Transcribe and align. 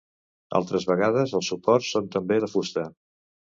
Altres 0.59 0.87
vegades 0.91 1.35
els 1.41 1.51
suports 1.53 1.93
són 1.93 2.11
també 2.19 2.43
de 2.47 2.53
fusta. 2.57 2.89